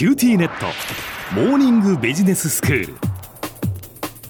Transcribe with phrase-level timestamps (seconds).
[0.00, 0.64] QTnet。
[1.34, 2.94] モーニングビジネススクール。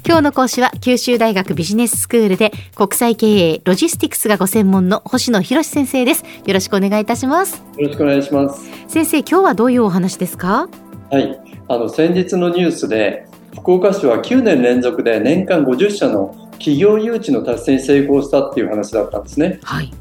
[0.05, 6.25] 今日の講師は九州大学ビジネススクールで国際経営ロジスティクスがご専門の星野裕志先生です。
[6.45, 7.63] よろしくお願いいたします。
[7.79, 8.69] よろしくお願いします。
[8.89, 10.69] 先生今日はどういうお話ですか？
[11.09, 11.41] はい。
[11.69, 19.61] あの先日のニュースで福岡市は9年連続で年間50社の企業誘致の達成に成功したっていう話だったんですね。
[19.63, 19.93] はい、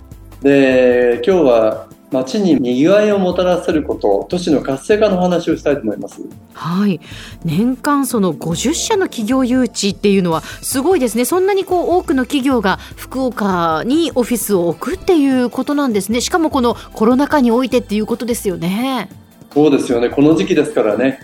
[0.41, 6.21] で今日は街に賑わいをもたらせること都市の活性化の話をしたいと思います。
[6.53, 6.99] はい。
[7.45, 11.25] 年間その50社の企業誘致っていうのはすごいですね。
[11.25, 16.21] そんなにこう多くの企業が福岡にオフィスを置くっていうことなんですね。
[16.21, 19.09] しかもこのコロナ禍においてっていうことですよね。
[19.53, 20.09] そうですよね。
[20.09, 21.19] この時期ですからね。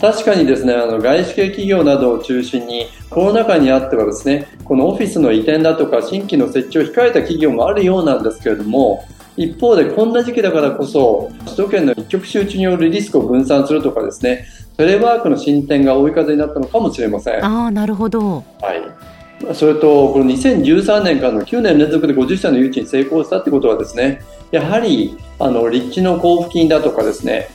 [0.00, 9.04] 確かにですね、あの外資系企業などを中心にコロナ禍にあってはですね、このオフィスの移転だとか新規の設置を控えた企業もあるようなんですけれども、
[9.38, 17.44] 一方でこんな時期だからこそ首都圏の一極集中によるリスクを分散するとかですね、テレワークの進展が追い風になったのかもしれません。
[17.44, 18.44] ああ、なるほど。
[18.60, 19.54] はい。
[19.54, 27.48] それと、この2013年からの9年連続で50社の誘致に成功したってことはですね、やはり、あの、立地の交付金だとかですね、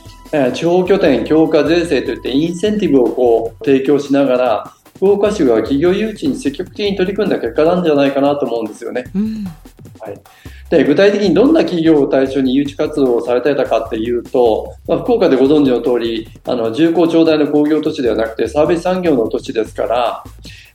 [0.54, 9.04] 地方拠点強化税制といってインセンティブをこう提供しながら福岡市が企業誘致に積極的に取り組んだ結果なんじゃないかなと思うんですよね。
[9.14, 9.44] うん、
[10.00, 10.20] はい、
[10.70, 20.24] で具体的にどんな企業を対象に誘致活動をされてたかっていうと、まあ、福岡でご存知の通りあの重工長大の工業都市ではなくてサービス産業の都市ですから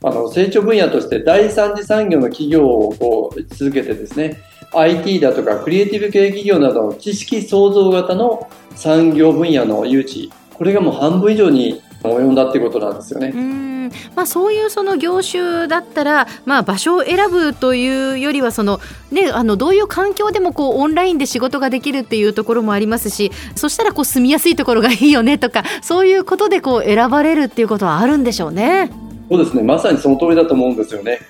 [0.02, 4.38] あの成長分野として第三次産業の企業をこう続けてですね
[4.72, 13.69] IT だとかクリエイティブ系企業などの知識創造型の産業分野の誘致、これがもう半分以上に及んだっていうことなんですよね。
[14.14, 28.90] まあ、そういうその業種だったら、まあ、場所を選ぶというよりはその、ね、あのどういう環境でもこうオンラインで仕事ができるっていうところもありますしそしたらこう住みやすいところがいいよねとかそういうことでこう選ばれるっていうことはあるんでしょうね。
[29.28, 31.20] そうですねまさにその通りだと思うんですよね。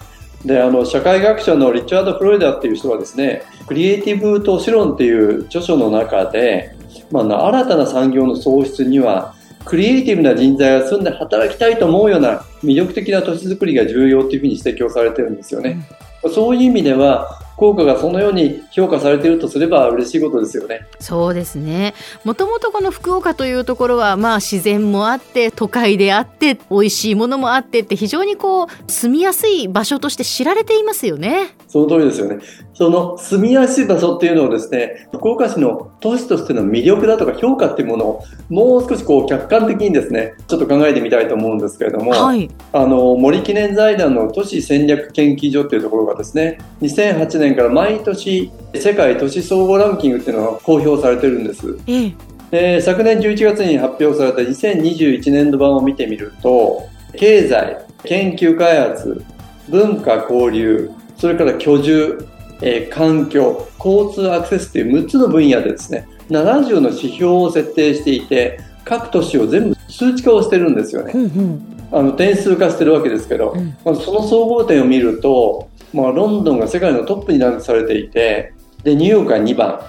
[0.45, 6.75] であの社会学者のリチャード・フロイダーっていう人はですね「クリエイティブ都市論」っていう著書の中で、
[7.11, 9.35] まあ、新たな産業の創出には
[9.65, 15.79] クリエイティブな人材が住んで働きたいと思うような魅力的な都市づくりが重要というふうに指摘をされてるんですよね。
[16.23, 20.87] うん、そういう意味では効果がそのように評価されているとすれば嬉しいことですよね。
[20.99, 21.93] そうですね。
[22.25, 31.55] もともとこの福岡というところはまあ自然もあって都会であって美味しいものもあってって非常にこう住みやすい場所として知られていますよね。
[31.69, 32.39] その通りですよね。
[32.81, 51.79] その住みやすい場所っていうのをですね、福岡市の都市としての魅力だとか評価っていうものをもう少しこう客観的にですね、ちょっと考えてみたいと思うんですけれども、はい、あの森記念財団の都市戦略研究所っていうところがですね、2008年から毎年世界都市総合ランキングっていうのが公表されてるんです。
[51.87, 52.13] え
[52.53, 59.25] え昨年11月に発表された2021年度版を見てみると、経済、研究開発、
[59.69, 62.27] 文化交流、それから居住、
[62.63, 71.13] えー、環境、交通アクセスという6つの分野でですね、70の指標を設定していて、各都市を全部数値化をしてるんですよね。
[71.15, 78.53] うんうん、あの点数化してるわけですけど、うん、まあ、その総合点を見ると、まあ、ロンドンが世界のトップにランクされていて、
[78.85, 79.81] で、ニューヨークは2番、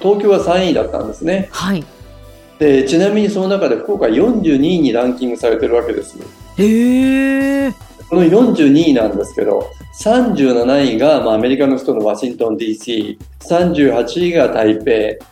[0.00, 1.48] 東京は3位だったんですね。
[1.52, 1.84] はい。
[2.58, 6.16] で、ちなみにその中で福岡42位にランキングされてるわけです。
[6.58, 7.72] へえ。
[8.12, 14.84] この42位なんですけど、37位が、まあ、アメリカの首都のワシントン DC、38位が台北、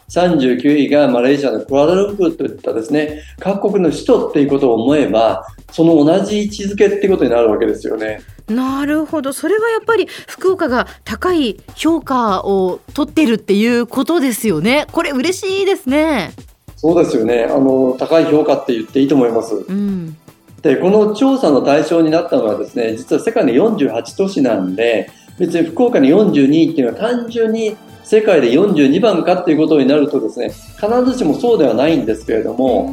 [0.08, 8.22] 39位がマレーシアのクアラルンプーといったですね、各国の首都っていうことを思えば、その同じ位置づけってことになるわけですよね。
[8.48, 9.34] なるほど。
[9.34, 14.86] それはやっぱり福岡が高い評価を取ってるっていうことですよね。
[14.90, 16.32] これ嬉しいですね。
[16.76, 17.44] そうですよね。
[17.44, 19.54] あの、高い評価って言っていいと思います。
[19.54, 20.16] うん。
[20.62, 32.92] で、この調査の対象になったのはですね、実は世界の48都市なんで、別に福岡の42位っていうのは単純に世界で42番かっていうことになるとですね、必ずしもそうではないんですけれども、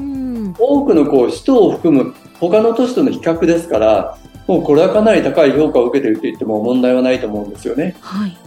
[0.58, 4.18] 多くのこう首都を含む他の都市との比較ですから、
[4.48, 7.98] もうこれはかなり高い評価を受けていると言っても問題はないと思うんですよね。
[8.00, 8.38] はい。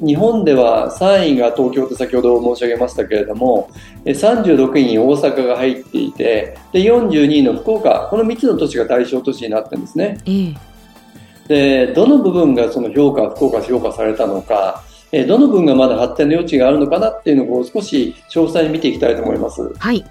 [0.00, 3.70] で日本では3位が東京と先ほど申し上げましたけれども
[4.04, 10.18] 36位に大阪が入っていてで42位の福岡この3つの都市が対象都市になってるんですね。
[11.48, 19.72] でどの部分がその評価福岡評価されたのかどの部分がまだ発展の余地があるのかなっていうのを少し詳細に見ていきたいと思います。
[19.78, 20.04] はい、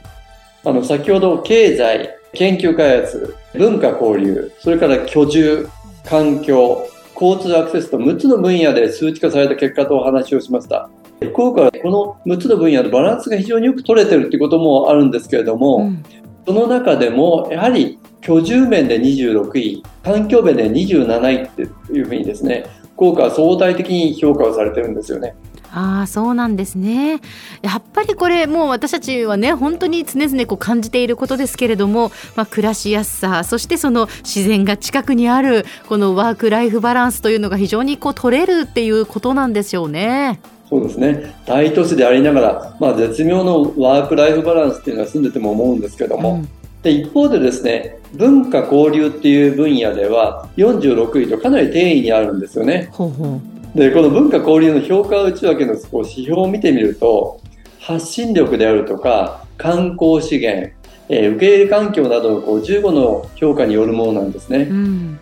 [0.64, 5.70] あの先ほど経済研究開発文化交流それから居住
[6.04, 6.88] 環境
[7.20, 10.90] 交通アクセスと6つの分野で数値化された結果とお話をしました。
[11.20, 16.04] 福岡はこの6つの分野のバランスが非常によく取れてるっていうこともあるんですけれども、うん、
[16.46, 21.62] その中でもやはり居住面で26位、環境面で27位って
[21.92, 25.36] いうふうにですね、福岡は相対的に評価をされてるんですよね。
[25.74, 27.22] ああそうなんですね。
[27.62, 40.40] やっぱりこれもう私たちはね本当に常々こう感じていることですけれども、まあ、暮らしやすさそしてその自然が近くにあるこのワーク・ライフ・バランスというのが非常にこう取れるっていうことなんでしょうね。
[40.70, 41.34] そうですね。
[41.46, 46.48] 大都市でありながら、まあ、絶妙のワーク・ライフ・バランスっていうのは住んでても思うんですけども、うん、
[46.82, 52.90] で一方でですね文化交流っていう分野では46位とかなり低位にあるんですよね。
[52.92, 57.40] ほうほうで、この文化交流の評価内訳のこう指標を見てみると、
[57.80, 60.72] 発信力であるとか、観光資源、
[61.10, 64.68] えー、受け入れ環境などのこう15の評価によるものなんですね。
[64.70, 65.20] うん、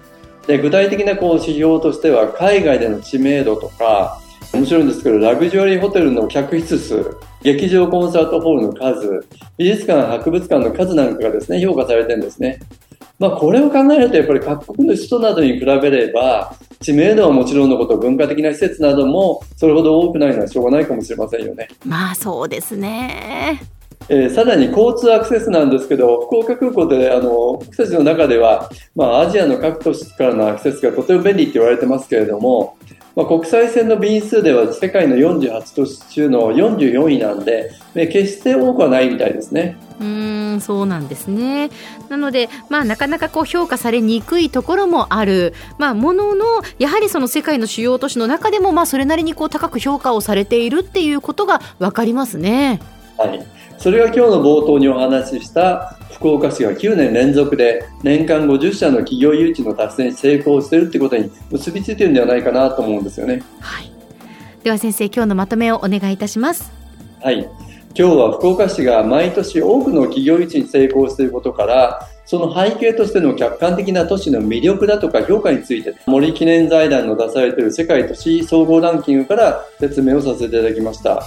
[0.48, 4.20] で具体的なこう指標としては、海外での知名度とか、
[4.54, 9.28] 面白いんですけど、ラグジュアリーホテルの客室数、劇場コンサートホールの数、
[9.58, 12.60] 美術館、博物館の数なんかがですね、評価されてるんですね。
[13.18, 21.70] まあ、これを考えると、やっぱり各国の首都などに比べれば、知名度はもちろんのこと、文化的な施設などもそれほど多くないのはしょうがないかもしれませんよね。
[21.86, 23.62] まあそうですね。
[24.10, 27.30] えー、さらに交通アクセスなんですけど、福岡空港であの
[27.60, 32.78] 僕たちの中では、まあ、アジアの各都市からのアクセスがとても便利って言われてますけれども、
[33.16, 39.78] まあ、国際線の便数では世界の48都市中の44位なんで、ね、決して多くはないみたいですね。
[40.00, 41.70] うんそうなんですね
[42.10, 46.46] なので、まあ、なかなかこう評価されにくいところもある、まあ、ものの
[46.80, 52.80] やはりその世界の主要都市の中でも、まあ、それなりにこう高く評価をされているっていうことが分かりますね。
[53.18, 53.46] はい
[53.78, 63.44] それが今日の冒頭にお話しした福岡市が9年連続で年間50社の企業誘致の達成に成功しているということに結びついているんではないかなと思うんですよね。
[63.60, 63.92] はい、
[64.64, 66.72] では先生今日のまとめをお願いいたします。
[67.22, 67.48] はい
[67.98, 81.24] 今日は福岡市が毎年多くの企業誘致に成功していることからその背景としての客観的な都市の魅力だとか評価について森記念財団の出されている世界都市総合ランキングから説明をさせていただきました。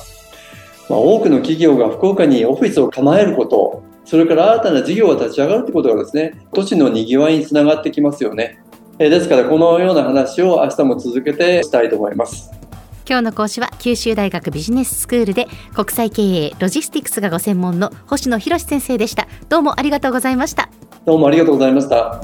[0.90, 8.58] まあ、多くの企業が福岡にオフィスを構えること、それから新たな事業が立ち上がるということがですね、都市の賑わいにつながってきますよね。
[8.98, 12.57] えですからこのような話を明日も続けてしたいと思います。
[13.08, 19.26] 今日の講師は九州大学ビジネススクールで国際経営ロジスティクスがご専門の星野博先生でした。
[19.48, 20.68] どうもありがとうございました。
[21.06, 22.20] どうもありがとうございました。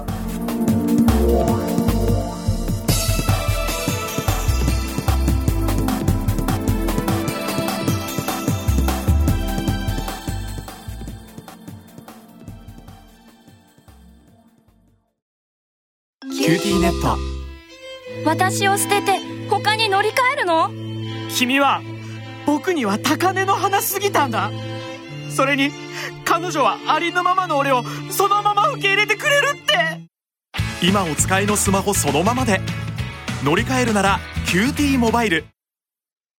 [16.30, 17.16] QTnet。
[18.26, 20.70] 私を捨てて他に乗り換えるの？
[21.30, 21.82] 君は
[22.46, 24.50] 僕には高嶺の花すぎたんだ。
[25.30, 25.70] それに
[26.24, 30.08] 彼女はありのままの俺をそのまま受け入れてくれるって。
[30.82, 32.60] 今お使いのスマホそのままで。
[33.42, 35.44] 乗り換えるなら QTモバイル。